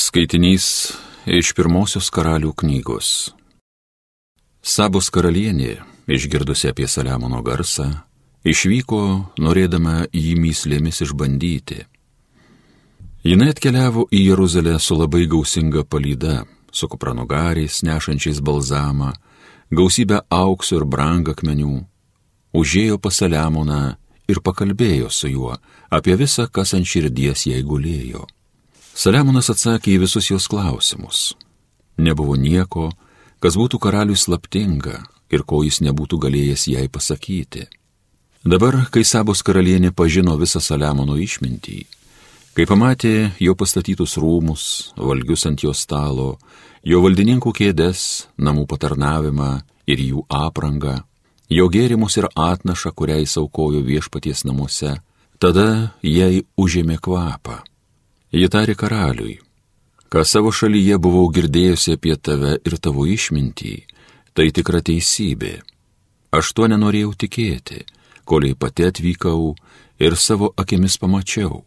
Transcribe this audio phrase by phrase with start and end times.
[0.00, 0.94] Skaitinys
[1.28, 3.08] iš pirmosios karalių knygos.
[4.64, 5.74] Sabos karalienė,
[6.08, 7.90] išgirdusi apie Saliamono garsą,
[8.40, 9.00] išvyko
[9.44, 11.82] norėdama jį myslėmis išbandyti.
[13.28, 19.12] Jis atkeliavo į Jeruzalę su labai gausinga palyda, su kupranugariais nešančiais balzamą,
[19.68, 21.76] gausybę aukso ir brangakmenių,
[22.56, 23.84] užėjo pas Saliamoną
[24.32, 25.58] ir pakalbėjo su juo
[25.92, 28.24] apie visą, kas ant širdies jai gulėjo.
[29.00, 31.20] Saliamonas atsakė į visus jos klausimus.
[31.96, 32.90] Nebuvo nieko,
[33.40, 34.98] kas būtų karaliui slaptinga
[35.32, 37.64] ir ko jis nebūtų galėjęs jai pasakyti.
[38.44, 41.78] Dabar, kai Sabos karalienė pažino visą Saliamono išmintį,
[42.52, 44.66] kai pamatė jo pastatytus rūmus,
[45.00, 46.34] valgius ant jo stalo,
[46.84, 48.04] jo valdininkų kėdes,
[48.36, 49.50] namų patarnavimą
[49.88, 50.98] ir jų aprangą,
[51.48, 54.98] jo gėrimus ir atnašą, kuriai saukojo viešpaties namuose,
[55.40, 57.62] tada jai užėmė kvapą.
[58.30, 59.40] Ji tarė karaliui,
[60.06, 63.74] ką savo šalyje buvau girdėjusi apie tave ir tavo išmintį,
[64.34, 65.56] tai tikra teisybė.
[66.30, 67.82] Aš tuo nenorėjau tikėti,
[68.22, 69.56] koliai pati atvykau
[69.98, 71.64] ir savo akimis pamačiau.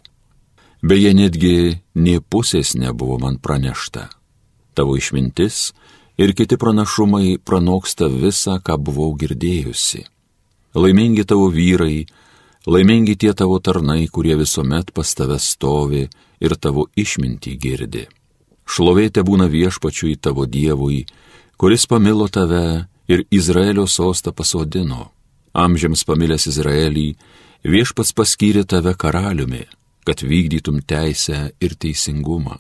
[0.84, 4.08] Beje, netgi nie pusės nebuvo man pranešta.
[4.74, 5.74] Tavo išmintis
[6.16, 10.06] ir kiti pranašumai pranoksta visą, ką buvau girdėjusi.
[10.80, 12.06] Laimingi tavo vyrai,
[12.68, 16.08] laimingi tie tavo tarnai, kurie visuomet pas tave stovi
[16.44, 18.08] ir tavo išmintį girdi.
[18.68, 21.04] Šlovėte būna viešpačiui tavo Dievui,
[21.58, 25.12] kuris pamilo tave ir Izraelio sostą pasodino.
[25.54, 27.08] Amžiams pamilęs Izraelį,
[27.64, 29.66] viešpats paskyrė tave karaliumi,
[30.08, 32.58] kad vykdytum teisę ir teisingumą.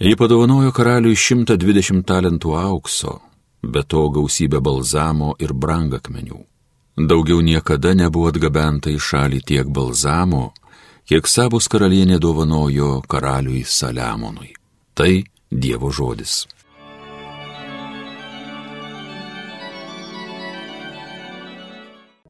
[0.00, 3.20] Ji padovanojo karaliui 120 talentų aukso,
[3.62, 6.42] be to gausybę balzamo ir brangakmenių.
[6.96, 10.52] Daugiau niekada nebuvo atgabenta į šalį tiek balzamo,
[11.06, 14.52] kiek Sabos karalienė dovanojo karaliui Saliamonui.
[14.94, 15.12] Tai
[15.50, 16.44] Dievo žodis.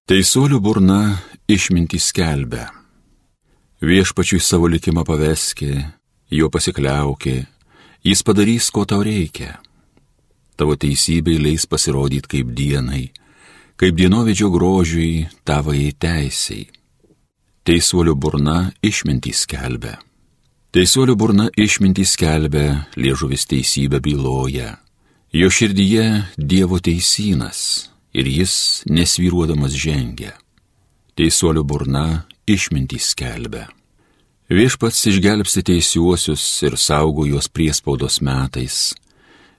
[0.06, 1.00] Teisuolių burna
[1.50, 2.69] išmintį skelbia.
[3.82, 5.72] Viešpačiui savo likimą paveskė,
[6.31, 7.37] jo pasikliaukė,
[8.06, 9.56] Jis padarys, ko tau reikia.
[10.54, 13.08] Tavo teisybei leis pasirodyti kaip dienai,
[13.75, 16.69] kaip dienovidžio grožiui tavai teisiai.
[17.66, 19.97] Teisuolių burna išmintį skelbia.
[20.71, 24.77] Teisuolių burna išmintį skelbia, liežuvis teisybę byloja.
[25.34, 26.05] Jo širdyje
[26.38, 30.37] Dievo teisynas ir jis nesvyruodamas žengia.
[31.19, 32.05] Teisuolių burna
[32.47, 33.66] išmintį skelbia.
[34.47, 38.94] Viešpats išgelbsti teisiuosius ir saugo juos priespaudos metais.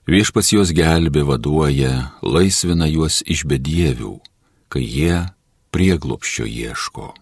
[0.08, 4.16] Viešpats juos gelbė, vaduoja, laisvina juos iš bedievių,
[4.72, 5.26] kai jie
[5.76, 7.12] prieglopščio ieško.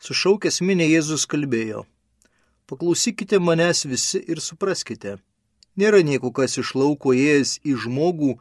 [0.02, 1.84] Sušaukęs minė Jėzus kalbėjo.
[2.66, 5.12] Paklausykite manęs visi ir supraskite.
[5.78, 8.32] Nėra nieko, kas iš lauko ėjęs į žmogų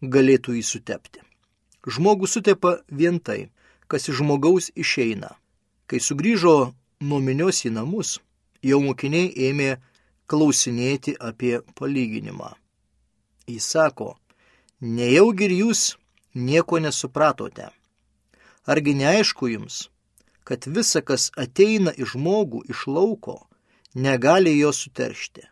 [0.00, 1.20] galėtų jį sutepti.
[1.84, 3.50] Žmogų sutepa vien tai,
[3.84, 5.34] kas iš žmogaus išeina.
[5.84, 6.72] Kai sugrįžo
[7.04, 8.16] nuo minios į namus,
[8.64, 9.74] jau mokiniai ėmė
[10.24, 12.54] klausinėti apie palyginimą.
[13.44, 14.14] Jis sako,
[14.80, 15.90] nejaugi ir jūs
[16.32, 17.74] nieko nesupratote.
[18.68, 19.76] Argi neaišku jums,
[20.44, 23.36] kad visa, kas ateina į žmogų iš lauko,
[23.94, 25.44] negali jo suteršti,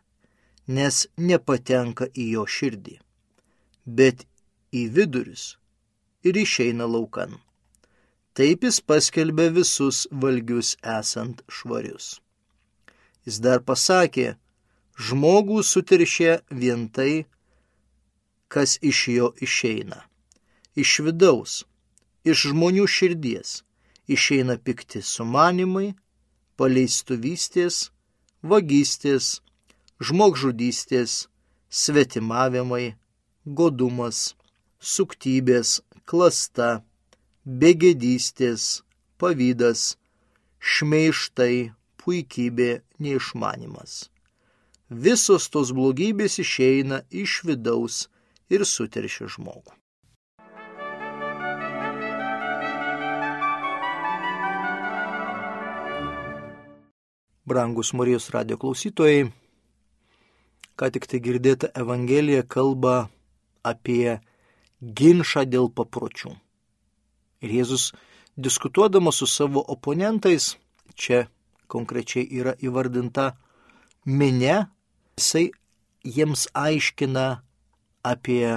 [0.77, 2.97] nes nepatenka į jo širdį,
[3.99, 4.27] bet
[4.73, 5.45] į vidurius
[6.29, 7.39] ir išeina laukan.
[8.37, 12.19] Taip jis paskelbė visus valgius esant švarius.
[13.25, 14.35] Jis dar pasakė,
[15.09, 17.25] žmogų sutiršė vien tai,
[18.53, 20.03] kas iš jo išeina.
[20.77, 21.63] Iš vidaus,
[22.27, 23.61] iš žmonių širdies
[24.07, 25.95] išeina pikti sumanimai,
[26.59, 27.91] paleistuvystės,
[28.43, 29.41] vagystės,
[30.01, 31.27] žmogžudystės,
[31.69, 32.97] svetimavimai,
[33.45, 34.35] godumas,
[34.81, 36.83] suktybės, klasta,
[37.47, 38.83] begėdystės,
[39.19, 39.97] pavydas,
[40.59, 42.71] šmeištai, puikybė,
[43.03, 44.07] neišmanimas.
[44.91, 48.07] Visos tos blogybės išeina iš vidaus
[48.51, 49.75] ir suteršia žmogų.
[57.47, 59.29] Brangus Marijos radio klausytojai,
[60.75, 63.07] ką tik tai girdėta Evangelija kalba
[63.63, 64.17] apie
[64.83, 66.33] ginčą dėl papročių.
[67.47, 67.93] Ir Jėzus
[68.35, 70.57] diskutuodamas su savo oponentais,
[70.99, 71.29] čia
[71.71, 73.37] konkrečiai yra įvardinta
[74.11, 74.67] minė,
[75.15, 75.53] jisai
[76.03, 77.27] jiems aiškina
[78.03, 78.57] apie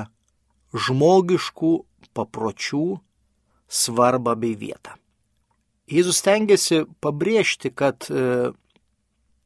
[0.74, 1.75] žmogiškų
[2.18, 2.88] papročių
[3.69, 4.97] svarbą bei vietą.
[5.89, 8.50] Jėzus tengiasi pabrėžti, kad e,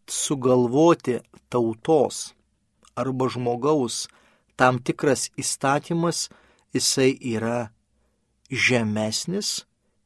[0.08, 1.20] sugalvoti
[1.50, 2.34] tautos
[2.96, 4.08] arba žmogaus
[4.56, 6.30] tam tikras įstatymas,
[6.74, 7.72] jisai yra
[8.50, 9.64] žemesnis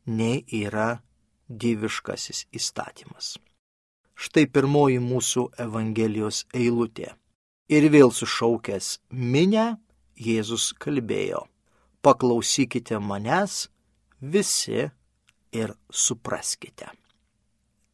[0.07, 1.01] nei yra
[1.49, 3.35] dieviškasis įstatymas.
[4.17, 7.11] Štai pirmoji mūsų Evangelijos eilutė.
[7.69, 9.75] Ir vėl sušaukęs minę,
[10.17, 11.43] Jėzus kalbėjo,
[12.01, 13.67] paklausykite manęs
[14.21, 14.87] visi
[15.53, 16.89] ir supraskite.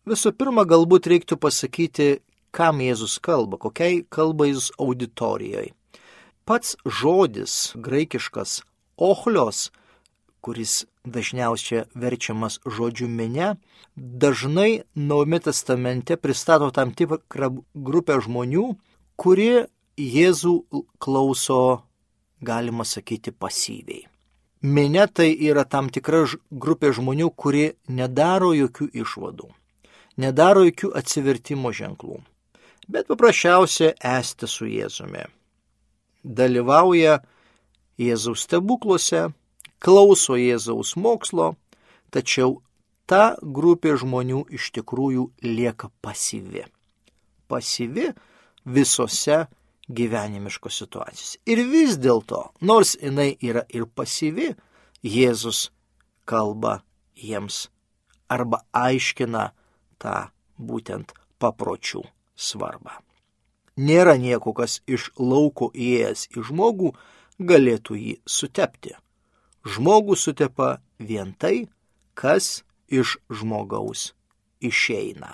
[0.09, 2.07] Visų pirma, galbūt reiktų pasakyti,
[2.51, 5.71] kam Jėzus kalba, kokiai kalba Jėzus auditorijoje.
[6.43, 8.57] Pats žodis graikiškas
[8.99, 9.69] ochlios,
[10.43, 13.53] kuris dažniausiai verčiamas žodžiu minė,
[13.95, 18.67] dažnai Naujame testamente pristato tam tikrą grupę žmonių,
[19.15, 20.53] kurie Jėzų
[20.99, 21.83] klauso,
[22.41, 24.07] galima sakyti, pasyviai.
[24.63, 29.51] Minė tai yra tam tikra grupė žmonių, kurie nedaro jokių išvadų,
[30.17, 32.19] nedaro jokių atsivertimo ženklų,
[32.87, 35.25] bet paprasčiausia esti su Jėzumi.
[36.23, 37.19] Dalyvauja
[37.99, 39.27] Jėzaus stebukluose,
[39.83, 41.53] klauso Jėzaus mokslo,
[42.13, 42.61] tačiau
[43.05, 46.63] ta grupė žmonių iš tikrųjų lieka pasyvi.
[47.51, 48.13] Pasyvi
[48.65, 49.43] visose
[49.91, 51.35] gyvenimiškos situacijos.
[51.45, 54.53] Ir vis dėlto, nors jinai yra ir pasyvi,
[55.03, 55.67] Jėzus
[56.23, 56.77] kalba
[57.19, 57.67] jiems
[58.31, 59.49] arba aiškina
[60.01, 62.03] tą būtent papročių
[62.35, 62.99] svarbą.
[63.77, 66.93] Nėra nieko, kas iš lauko įėjęs į žmogų
[67.41, 68.93] galėtų jį sutepti
[69.63, 71.67] žmogų sutepa vien tai,
[72.13, 74.11] kas iš žmogaus
[74.61, 75.33] išeina.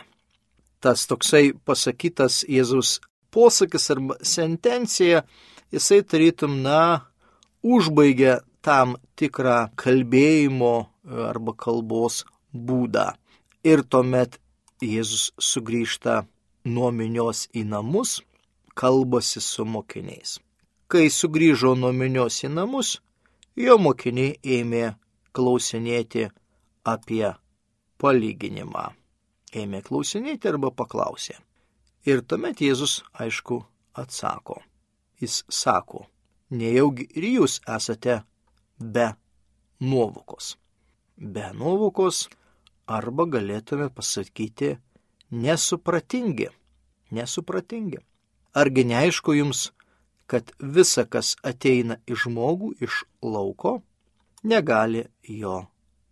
[0.79, 2.99] Tas toksai pasakytas Jėzus
[3.33, 5.25] posakis arba sentencija,
[5.73, 7.09] jisai tarytum, na,
[7.61, 10.75] užbaigia tam tikrą kalbėjimo
[11.29, 12.23] arba kalbos
[12.53, 13.11] būdą.
[13.67, 14.39] Ir tuomet
[14.79, 16.21] Jėzus sugrįžta
[16.63, 18.21] nuo minios į namus,
[18.79, 20.37] kalbasi su mokiniais.
[20.87, 22.93] Kai sugrįžo nuo minios į namus,
[23.59, 24.85] jo mokiniai ėmė
[25.35, 26.29] klausinėti
[26.87, 27.27] apie
[27.99, 28.85] palyginimą.
[29.51, 31.35] Ėmė klausinėti arba paklausė.
[32.07, 33.59] Ir tuomet Jėzus, aišku,
[33.99, 34.61] atsako.
[35.19, 36.05] Jis sako,
[36.49, 38.21] nejaugi ir jūs esate
[38.79, 39.09] be
[39.83, 40.55] nuovokos.
[41.19, 42.29] Be nuovokos
[42.89, 44.77] arba galėtume pasakyti
[45.31, 46.49] nesupratingi.
[47.13, 48.01] Nesupratingi.
[48.57, 49.69] Argi neaišku jums,
[50.29, 53.79] kad visa, kas ateina iš žmogų iš lauko,
[54.43, 55.61] negali jo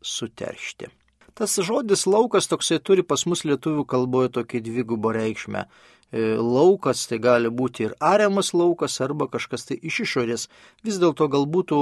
[0.02, 0.90] suteršti.
[1.38, 5.68] Tas žodis laukas toksai turi pas mus lietuvių kalboje tokį dvigubą reikšmę.
[5.68, 10.48] E, laukas tai gali būti ir ariamas laukas arba kažkas tai iš išorės.
[10.86, 11.76] Vis dėlto galbūt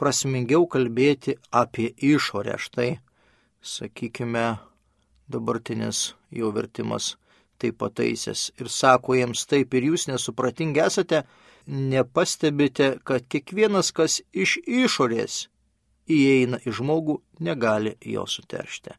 [0.00, 2.56] prasmingiau kalbėti apie išorę.
[2.56, 2.90] Štai,
[3.62, 4.58] sakykime,
[5.28, 7.16] dabartinis jo vertimas
[7.58, 11.24] tai pataisęs ir sako jiems taip ir jūs nesupratingi esate,
[11.66, 15.48] nepastebite, kad kiekvienas, kas iš išorės
[16.08, 18.94] įeina į žmogų, negali jo suteršti.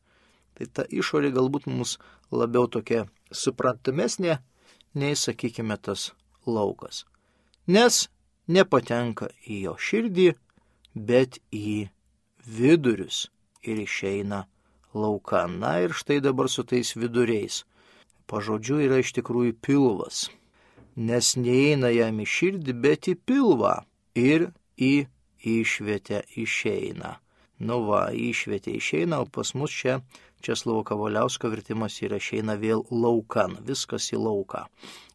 [0.55, 1.97] Tai ta išorė galbūt mums
[2.31, 4.37] labiau tokia suprantamesnė,
[4.93, 6.11] nei, sakykime, tas
[6.45, 7.05] laukas.
[7.67, 8.07] Nes
[8.47, 10.29] nepatenka į jo širdį,
[10.93, 11.87] bet į
[12.45, 13.29] vidurius
[13.63, 14.45] ir išeina
[14.93, 15.47] lauka.
[15.47, 17.63] Na ir štai dabar su tais viduriais.
[18.29, 20.27] Pažodžiu yra iš tikrųjų pilvas
[20.99, 23.75] nes neįeina jam į širdį, bet į pilvą
[24.19, 25.07] ir į
[25.39, 27.17] išvietę išeina.
[27.59, 29.99] Nu va, išvietė išeina, o pas mus čia
[30.43, 34.65] Česlovo Kavaliausko vertimas yra išeina vėl laukan, viskas į lauką.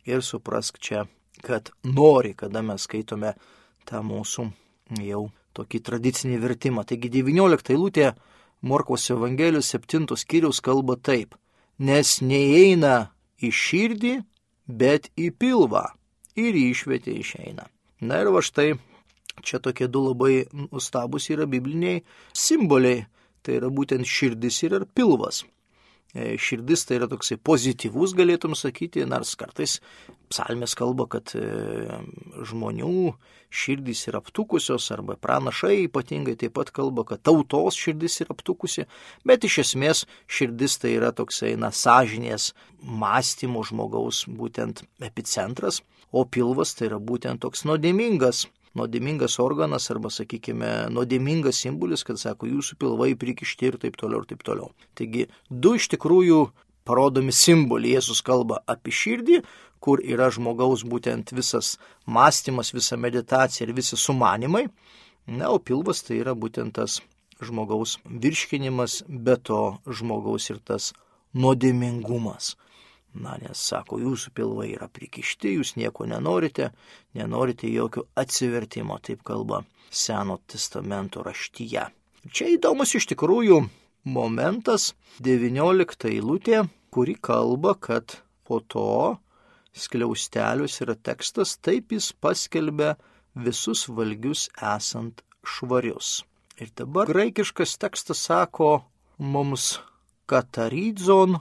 [0.08, 1.06] Ir suprask čia,
[1.44, 3.32] kad nori, kada mes skaitome
[3.88, 4.50] tą mūsų
[5.04, 5.22] jau
[5.56, 6.84] tokį tradicinį vertimą.
[6.84, 8.12] Taigi 19 eilutė
[8.64, 11.34] Morkos Evangelijos 7 skyrius kalba taip,
[11.78, 13.10] nes neįeina
[13.44, 14.14] į širdį,
[14.64, 15.84] bet į pilvą
[16.40, 17.68] ir išvietė išeina.
[18.00, 18.70] Na ir va štai
[19.44, 22.00] čia tokie du labai nustabus yra bibliniai
[22.32, 23.04] simboliai.
[23.44, 25.42] Tai yra būtent širdis ir pilvas.
[26.14, 29.80] E, širdis tai yra toksai pozityvus, galėtum sakyti, nors kartais
[30.30, 31.42] psalmės kalba, kad e,
[32.46, 33.14] žmonių
[33.54, 38.86] širdys yra aptukusios, arba pranašai ypatingai taip pat kalba, kad tautos širdis yra aptukusi,
[39.26, 45.82] bet iš esmės širdis tai yra toksai, na, sąžinės mąstymo žmogaus būtent epicentras,
[46.14, 48.46] o pilvas tai yra būtent toks nuodėmingas
[48.78, 54.30] nuodėmingas organas arba, sakykime, nuodėmingas simbolis, kad sako, jūsų pilvai prikišti ir taip toliau ir
[54.32, 54.72] taip toliau.
[54.98, 56.40] Taigi, du iš tikrųjų
[56.84, 57.96] parodomi simboliai.
[57.98, 59.40] Jėzus kalba apie širdį,
[59.84, 61.74] kur yra žmogaus būtent visas
[62.06, 64.66] mąstymas, visa meditacija ir visi sumanimai.
[65.26, 67.00] Na, o pilvas tai yra būtent tas
[67.44, 70.92] žmogaus virškinimas, bet to žmogaus ir tas
[71.34, 72.54] nuodėmingumas.
[73.14, 76.72] Na, nes sako, jūsų pilvai yra prikišti, jūs nieko nenorite,
[77.14, 79.62] nenorite jokio atsivertimo, taip kalba
[79.94, 81.84] Seno testamento raštyje.
[82.34, 83.60] Čia įdomus iš tikrųjų
[84.10, 89.14] momentas, 19 eilutė, kuri kalba, kad po to
[89.74, 92.94] skliaustelius yra tekstas, taip jis paskelbė
[93.34, 96.24] visus valgius esant švarius.
[96.58, 98.84] Ir dabar graikiškas tekstas sako
[99.18, 99.78] mums
[100.30, 101.38] katarydzon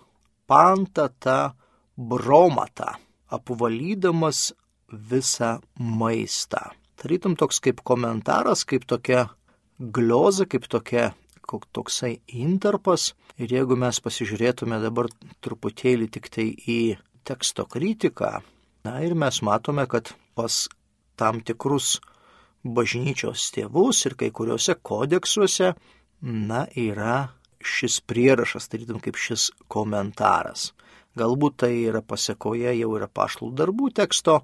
[0.49, 1.53] pantata
[1.97, 2.95] bromatą,
[3.33, 4.53] apvalydamas
[4.89, 6.71] visą maistą.
[6.97, 9.27] Tarytum toks kaip komentaras, kaip tokia
[9.79, 11.11] glioza, kaip tokia
[11.73, 13.13] toksai interpas.
[13.37, 15.09] Ir jeigu mes pasižiūrėtume dabar
[15.41, 16.95] truputėlį tik tai į
[17.25, 18.41] teksto kritiką,
[18.85, 20.67] na ir mes matome, kad pas
[21.17, 21.99] tam tikrus
[22.63, 25.73] bažnyčios tėvus ir kai kuriuose kodeksuose,
[26.21, 27.33] na, yra
[27.63, 30.71] šis prierašas, tarytum kaip šis komentaras.
[31.19, 34.39] Galbūt tai yra pasiekoje jau yra pašlų darbų teksto,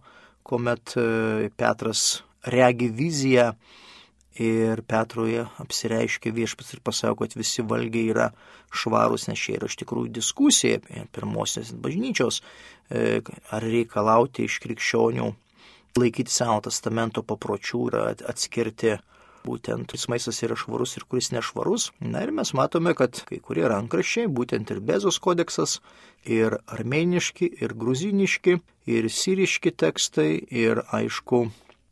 [0.45, 3.51] kuomet e, Petras regi viziją
[4.39, 8.29] ir Petroje apsireiškia viešpats ir pasako, kad visi valgiai yra
[8.69, 10.79] švarūs, nes čia yra iš tikrųjų diskusija
[11.15, 12.41] pirmosios bažnyčios,
[12.93, 15.29] e, ar reikalauti iš krikščionių
[15.99, 17.99] laikyti Seno testamento papročių ir
[18.29, 18.99] atskirti
[19.49, 21.89] būtent kuris maistas yra švarus ir kuris nešvarus.
[21.99, 25.79] Na ir mes matome, kad kai kurie rankraščiai, būtent ir Bezos kodeksas,
[26.25, 28.59] ir armeniški, ir gruziniški,
[28.93, 31.47] ir siriški tekstai, ir aišku,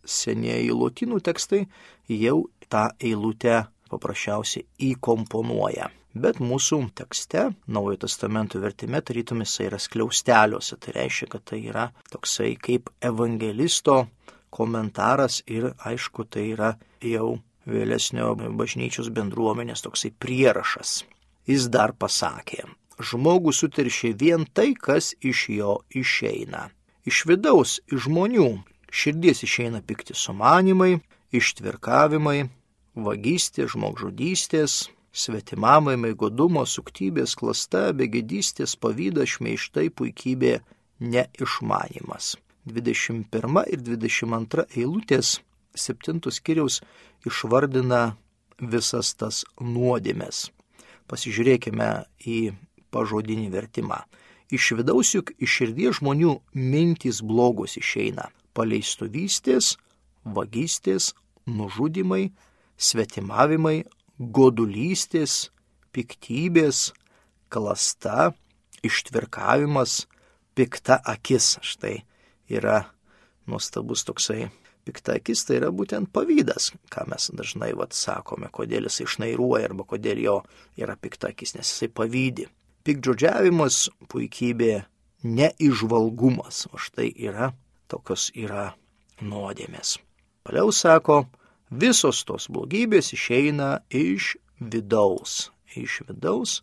[0.07, 1.65] senieji lotynų tekstai
[2.07, 5.91] jau tą eilutę paprasčiausiai įkomponuoja.
[6.17, 10.77] Bet mūsų tekste, Naujojo testamento vertime, tarytum jisai yra skliausteliuose.
[10.81, 14.07] Tai reiškia, kad tai yra toksai kaip evangelisto
[14.49, 16.71] komentaras ir aišku tai yra
[17.03, 17.35] jau
[17.67, 21.03] vėlesnio bažnyčios bendruomenės toksai prierašas.
[21.47, 22.65] Jis dar pasakė,
[22.99, 26.67] žmogų suteršė vien tai, kas iš jo išeina.
[27.07, 28.49] Iš vidaus, iš žmonių,
[28.91, 30.97] širdies išeina pikti sumanimai,
[31.31, 32.49] ištvirkavimai,
[32.95, 40.59] vagystė, žmogžudystės, svetimamai, godumo, suktybės, klasta, begėdystės, pavydas, šmeištai, puikybė,
[40.99, 42.35] neišmanimas.
[42.67, 45.37] 21 ir 22 eilutės
[45.77, 46.81] 7 skyriaus
[47.27, 48.17] išvardina
[48.59, 50.47] visas tas nuodėmės.
[51.07, 51.89] Pasižiūrėkime
[52.27, 52.39] į
[52.91, 54.01] pažodinį vertimą.
[54.51, 59.75] Iš vidaus juk iš širdies žmonių mintys blogos išeina- paleistuvystės,
[60.23, 61.13] vagystės,
[61.45, 62.31] nužudimai,
[62.77, 63.85] svetimavimai,
[64.19, 65.49] godulystės,
[65.93, 66.91] piktybės,
[67.49, 68.33] klasta,
[68.83, 70.07] ištvirkavimas,
[70.55, 71.57] pikta akis.
[71.61, 72.03] Štai
[72.49, 72.85] yra
[73.47, 74.49] nuostabus toksai
[74.87, 79.85] pikta akis, tai yra būtent pavydas, ką mes dažnai vat, sakome, kodėl jis išnairuoja arba
[79.87, 80.37] kodėl jo
[80.79, 82.47] yra pikta akis, nes jisai pavydė.
[82.87, 84.73] Pikdžodžiavimas, puikybė,
[85.27, 87.51] neižvalgumas, o štai yra
[87.91, 88.71] tokios yra
[89.23, 89.97] nuodėmės.
[90.47, 91.25] Paliau sako,
[91.71, 96.61] visos tos blogybės išeina iš vidaus, iš vidaus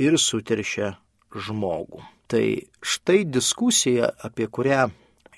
[0.00, 0.94] ir suteršia
[1.34, 2.00] žmogų.
[2.28, 2.44] Tai
[2.84, 4.88] štai diskusija, apie kurią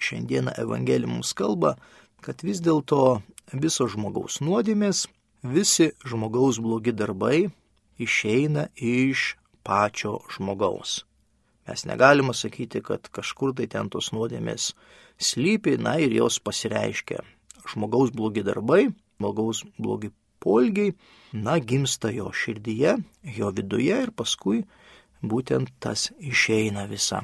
[0.00, 1.76] šiandieną Evangelija mums kalba,
[2.24, 3.20] kad vis dėlto
[3.52, 5.06] visos žmogaus nuodėmės,
[5.42, 7.50] visi žmogaus blogi darbai
[8.00, 9.34] išeina iš
[9.66, 11.04] pačio žmogaus.
[11.68, 14.72] Mes negalime sakyti, kad kažkur tai ten tos nuodėmės
[15.20, 17.20] slypi, na ir jos pasireiškia.
[17.70, 18.88] Žmogaus blogi darbai,
[19.20, 20.10] žmogaus blogi
[20.40, 20.96] polgiai,
[21.32, 22.96] na, gimsta jo širdyje,
[23.36, 24.64] jo viduje ir paskui
[25.22, 27.22] būtent tas išeina visa.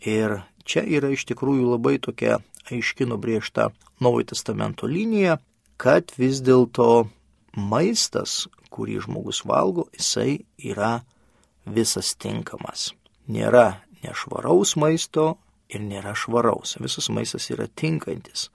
[0.00, 2.38] Ir Čia yra iš tikrųjų labai tokia
[2.70, 5.38] aiški nubriežta Naujojo testamento linija,
[5.76, 7.06] kad vis dėlto
[7.56, 8.44] maistas,
[8.74, 11.04] kurį žmogus valgo, jisai yra
[11.64, 12.92] visas tinkamas.
[13.30, 15.36] Nėra nešvaraus maisto
[15.70, 16.76] ir nėra švaraus.
[16.82, 18.50] Visas maistas yra tinkantis.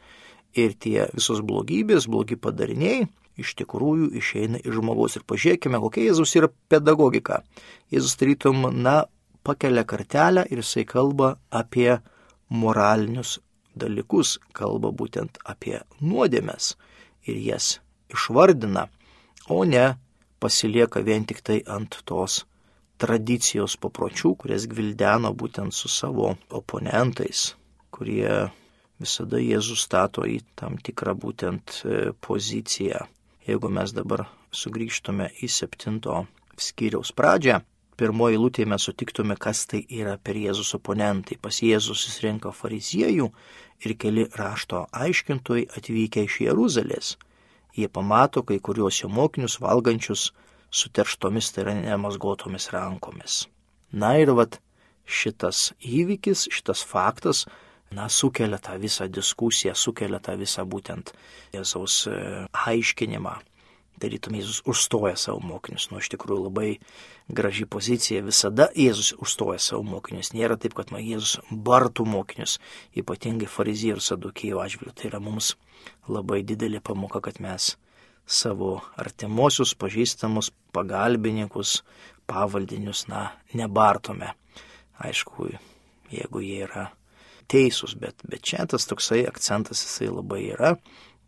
[0.57, 3.07] Ir tie visos blogybės, blogi padariniai
[3.39, 5.15] iš tikrųjų išeina iš žmogaus.
[5.17, 7.41] Ir pažiūrėkime, kokia Jėzus yra pedagogika.
[7.93, 9.03] Jėzus tarytum, na,
[9.43, 11.99] pakelia kartelę ir jisai kalba apie
[12.49, 13.37] moralinius
[13.81, 16.75] dalykus, kalba būtent apie nuodėmes
[17.27, 17.79] ir jas
[18.13, 18.87] išvardina,
[19.49, 19.87] o ne
[20.39, 22.43] pasilieka vien tik tai ant tos
[22.99, 27.53] tradicijos papročių, kurias gvildeno būtent su savo oponentais,
[27.95, 28.49] kurie
[28.99, 33.05] visada Jėzus stato į tam tikrą būtent e, poziciją.
[33.47, 36.25] Jeigu mes dabar sugrįžtume į septinto
[36.59, 37.61] skyriaus pradžią,
[37.99, 41.37] pirmoji lūtė mes sutiktume, kas tai yra per Jėzus oponentai.
[41.41, 43.27] Pas Jėzus susirinko fariziejų
[43.85, 47.15] ir keli rašto aiškintojai atvykę iš Jeruzalės.
[47.75, 50.29] Jie pamato kai kuriuos jo mokinius valgančius
[50.71, 53.43] su terštomis, tai yra nemasgotomis rankomis.
[53.91, 54.59] Na ir vad
[55.09, 57.45] šitas įvykis, šitas faktas,
[57.91, 61.13] na, sukelia tą visą diskusiją, sukelia tą visą būtent
[61.55, 62.17] Jėzaus e,
[62.69, 63.39] aiškinimą
[64.01, 65.89] tarytum Jėzus užstoja savo mokinius.
[65.91, 66.69] Nu, iš tikrųjų labai
[67.29, 68.23] graži pozicija.
[68.25, 70.31] Visada Jėzus užstoja savo mokinius.
[70.35, 72.57] Nėra taip, kad man Jėzus bartų mokinius,
[72.97, 74.95] ypatingai farizijų ir sadukėjų atžvilgių.
[74.95, 75.53] Tai yra mums
[76.09, 77.73] labai didelė pamoka, kad mes
[78.29, 81.79] savo artimuosius, pažįstamus, pagalbininkus,
[82.29, 84.35] pavaldinius, na, nebartome.
[84.99, 85.49] Aišku,
[86.13, 86.89] jeigu jie yra
[87.49, 90.75] teisūs, bet, bet čia tas toksai akcentas jisai labai yra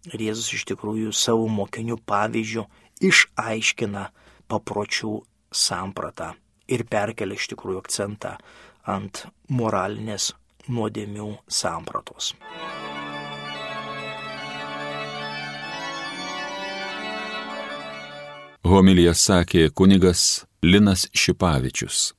[0.10, 2.66] Ir Jėzus iš tikrųjų savo mokinių pavyzdžių
[3.06, 4.08] išaiškina
[4.50, 5.14] papročių
[5.54, 6.32] sampratą
[6.72, 8.36] ir perkelia iš tikrųjų akcentą
[8.90, 10.32] ant moralinės
[10.72, 12.34] nuodėmių sampratos.
[18.72, 22.12] Homilija sakė kunigas Linas Šipavičius.